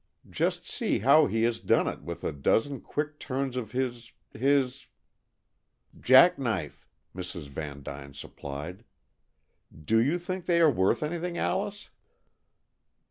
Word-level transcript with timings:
Just 0.31 0.65
see 0.67 0.97
how 0.97 1.27
he 1.27 1.43
has 1.43 1.59
done 1.59 1.87
it 1.87 1.99
all 1.99 2.05
with 2.05 2.23
a 2.23 2.31
dozen 2.31 2.81
quick 2.81 3.19
turns 3.19 3.55
of 3.55 3.71
his 3.71 4.13
his" 4.33 4.87
"Jack 6.01 6.39
knife," 6.39 6.87
Mrs. 7.15 7.49
Vandyne 7.49 8.15
supplied. 8.15 8.83
"Do 9.71 9.99
you 9.99 10.17
think 10.17 10.47
they 10.47 10.59
are 10.59 10.71
worth 10.71 11.03
anything, 11.03 11.37
Alice?" 11.37 11.89